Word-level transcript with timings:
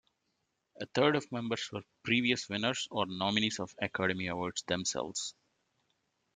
A 0.81 0.87
third 0.95 1.15
of 1.15 1.31
members 1.31 1.69
were 1.71 1.83
previous 2.03 2.49
winners 2.49 2.87
or 2.89 3.05
nominees 3.05 3.59
of 3.59 3.75
Academy 3.79 4.25
Awards 4.25 4.63
themselves. 4.63 5.35